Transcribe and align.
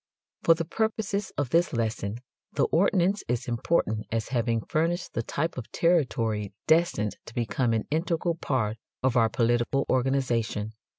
For 0.41 0.55
the 0.55 0.65
purposes 0.65 1.31
of 1.37 1.51
this 1.51 1.73
lesson 1.73 2.17
the 2.53 2.63
ordinance 2.63 3.23
is 3.27 3.47
important 3.47 4.07
as 4.11 4.29
having 4.29 4.61
furnished 4.61 5.13
the 5.13 5.21
type 5.21 5.59
of 5.59 5.71
territory 5.71 6.53
destined 6.65 7.17
to 7.27 7.35
become 7.35 7.71
an 7.71 7.85
integral 7.91 8.33
part 8.33 8.77
of 9.03 9.15
our 9.15 9.29
political 9.29 9.85
organization. 9.91 10.73